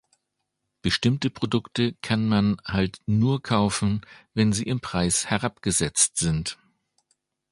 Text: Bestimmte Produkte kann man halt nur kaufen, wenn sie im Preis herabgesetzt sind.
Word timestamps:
Bestimmte 0.81 1.29
Produkte 1.29 1.93
kann 2.01 2.27
man 2.27 2.59
halt 2.65 2.97
nur 3.05 3.43
kaufen, 3.43 4.03
wenn 4.33 4.51
sie 4.51 4.63
im 4.63 4.79
Preis 4.79 5.27
herabgesetzt 5.29 6.17
sind. 6.17 6.57